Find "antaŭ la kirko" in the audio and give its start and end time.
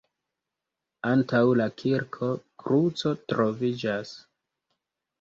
1.09-2.31